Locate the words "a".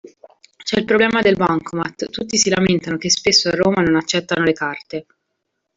3.49-3.55